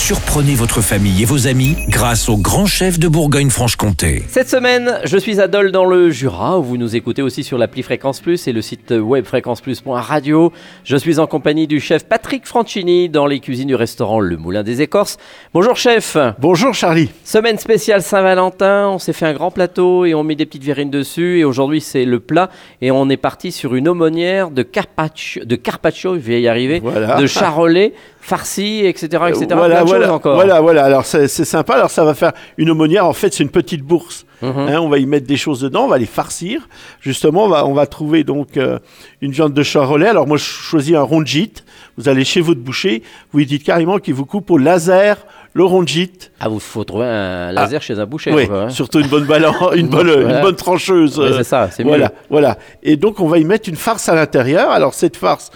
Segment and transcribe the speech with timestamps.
[0.00, 4.24] Surprenez votre famille et vos amis grâce au grand chef de Bourgogne-Franche-Comté.
[4.28, 7.58] Cette semaine, je suis à Dole dans le Jura, où vous nous écoutez aussi sur
[7.58, 10.52] l'appli Fréquence Plus et le site web fréquenceplus.radio.
[10.84, 14.62] Je suis en compagnie du chef Patrick Franchini dans les cuisines du restaurant Le Moulin
[14.64, 15.16] des Écorces.
[15.52, 17.10] Bonjour chef Bonjour Charlie.
[17.22, 20.90] Semaine spéciale Saint-Valentin, on s'est fait un grand plateau et on met des petites verrines
[20.90, 22.48] dessus et aujourd'hui c'est le plat
[22.80, 26.80] et on est parti sur une aumônière de carpaccio, de carpaccio, je vais y arriver,
[26.82, 27.20] Voilà.
[27.20, 29.24] de charolais, farci, etc.
[29.28, 29.46] etc.
[29.50, 30.34] voilà, plein de voilà, choses encore.
[30.34, 30.84] voilà, voilà.
[30.84, 31.74] Alors c'est c'est sympa.
[31.74, 33.06] Alors ça va faire une aumônière.
[33.06, 34.26] En fait, c'est une petite bourse.
[34.42, 34.56] Mhm.
[34.56, 35.84] Hein, on va y mettre des choses dedans.
[35.84, 36.68] On va les farcir.
[37.00, 38.78] Justement, on va, on va trouver donc euh,
[39.20, 40.08] une viande de charolais.
[40.08, 41.52] Alors moi, je choisis un rongit.
[41.98, 43.02] Vous allez chez votre boucher.
[43.32, 45.16] Vous lui dites carrément qu'il vous coupe au laser
[45.52, 46.12] le rongit.
[46.38, 48.32] Ah, vous faut trouver un laser chez un boucher.
[48.32, 48.68] Oui, quoi, hein.
[48.70, 50.36] surtout une bonne balance, une bonne, Voilà.
[50.36, 51.18] une bonne trancheuse.
[51.18, 52.12] Euh, c'est ça, c'est voilà, mieux.
[52.30, 52.58] voilà.
[52.82, 54.70] Et donc, on va y mettre une farce à l'intérieur.
[54.70, 55.50] Alors, cette farce,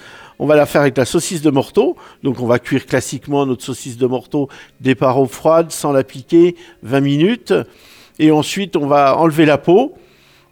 [0.45, 1.97] on va la faire avec la saucisse de morteau.
[2.23, 4.49] Donc, on va cuire classiquement notre saucisse de morteau
[4.79, 7.55] des parois froides, sans la piquer, 20 minutes.
[8.19, 9.95] Et ensuite, on va enlever la peau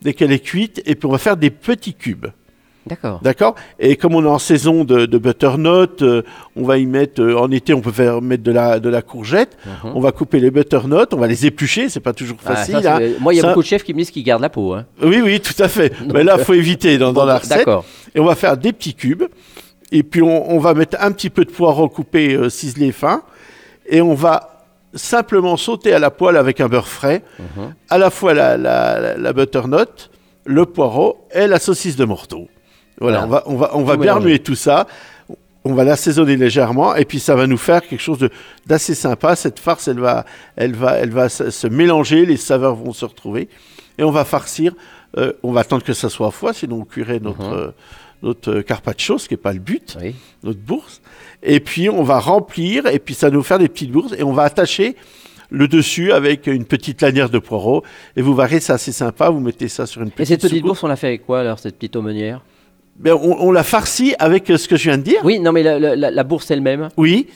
[0.01, 0.81] dès qu'elle est cuite.
[0.87, 2.29] Et puis, on va faire des petits cubes.
[2.87, 3.21] D'accord.
[3.23, 3.55] D'accord?
[3.79, 6.23] Et comme on est en saison de, de butternut, euh,
[6.57, 9.03] on va y mettre, euh, en été, on peut faire mettre de la, de la
[9.03, 9.57] courgette.
[9.85, 9.93] Mhm.
[9.95, 12.81] On va couper les butternuts, on va les éplucher, c'est pas toujours Ah, facile.
[12.83, 13.11] ça, hein.
[13.21, 14.73] Moi, il y a Ça- beaucoup de chefs qui me disent qu'ils gardent la peau.
[14.73, 14.85] hein.
[15.01, 15.91] Oui, oui, tout à fait.
[16.01, 17.59] Donc, Mais là, faut éviter dans, dans la recette.
[17.59, 17.85] D'accord.
[18.17, 19.25] Et on va faire des petits cubes.
[19.93, 23.23] Et puis, on, on va mettre un petit peu de poireau coupé, euh, ciselé fin.
[23.87, 27.75] Et on va simplement sauter à la poêle avec un beurre frais, Mhm.
[27.89, 30.11] à la fois la, la, la- la butternut,
[30.45, 32.49] le poireau et la saucisse de morteau.
[33.01, 33.43] Voilà, Voilà.
[33.47, 34.87] on va, on va, on va bien remuer tout ça.
[35.65, 38.29] On va l'assaisonner légèrement et puis ça va nous faire quelque chose
[38.67, 39.37] d'assez sympa.
[39.37, 40.25] Cette farce, elle va,
[40.57, 43.49] elle va, elle va se, mélanger, les saveurs vont se retrouver
[43.99, 44.73] et on va farcir.
[45.19, 47.53] euh, on va attendre que ça soit à foie, sinon on cuirait notre, Mhm.
[47.53, 47.71] euh,
[48.23, 50.15] notre euh, carpaccio, ce qui n'est pas le but, Oui.
[50.43, 51.01] notre bourse.
[51.43, 54.23] Et puis on va remplir et puis ça va nous faire des petites bourses et
[54.23, 54.97] on va attacher
[55.51, 57.83] le dessus avec une petite lanière de poireau.
[58.17, 59.29] Et vous verrez, c'est assez sympa.
[59.29, 61.41] Vous mettez ça sur une petite Et cette petite bourse, on l'a fait avec quoi
[61.41, 62.41] alors, cette petite aumônière?
[62.99, 65.21] Ben, on, on la farcit avec euh, ce que je viens de dire.
[65.25, 66.89] Oui, non, mais la, la- la- la bourse elle-même.
[66.97, 67.27] Oui.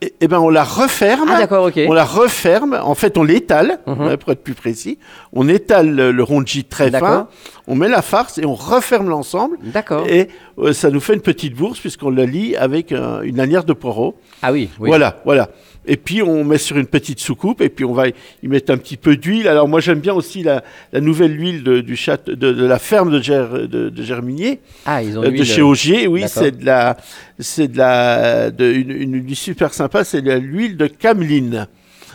[0.00, 1.28] Et, et ben on la referme.
[1.30, 1.80] Ah, d'accord, ok.
[1.86, 2.78] On la referme.
[2.82, 4.00] En fait, on l'étale, Mhm.
[4.06, 4.98] ouais, pour être plus précis.
[5.32, 6.24] On étale le, le
[6.68, 7.28] très fin.
[7.68, 9.56] On met la farce et on referme l'ensemble.
[9.62, 10.06] D'accord.
[10.08, 10.28] Et
[10.58, 13.72] euh, ça nous fait une petite bourse puisqu'on la lie avec euh, une lanière de
[13.72, 14.16] poireau.
[14.42, 14.88] Ah oui, oui.
[14.88, 15.48] Voilà, voilà.
[15.86, 18.76] Et puis on met sur une petite soucoupe et puis on va y mettre un
[18.76, 19.48] petit peu d'huile.
[19.48, 20.62] Alors moi j'aime bien aussi la,
[20.92, 24.60] la nouvelle huile de, du château, de, de la ferme de, Ger- de, de Germigné,
[24.86, 26.06] Ah, ils ont euh, de chez Augier.
[26.06, 26.96] Oui, c'est de la,
[27.38, 30.04] c'est de la, une, une huile super sympa.
[30.04, 31.66] C'est de l'huile de cameline.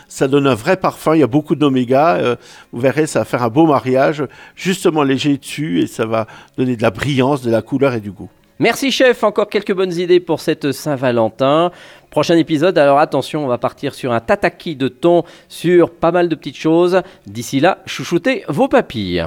[0.08, 1.14] Ça donne un vrai parfum.
[1.14, 2.16] Il y a beaucoup d'oméga.
[2.16, 2.36] euh,
[2.72, 4.24] vous verrez, ça va faire un beau mariage,
[4.56, 6.26] justement léger dessus et ça va
[6.56, 8.30] donner de la brillance, de la couleur et du goût.
[8.58, 11.70] Merci chef, encore quelques bonnes idées pour cette Saint-Valentin.
[12.10, 16.28] Prochain épisode, alors attention, on va partir sur un tataki de thon, sur pas mal
[16.28, 17.02] de petites choses.
[17.26, 19.26] D'ici là, chouchoutez vos papilles.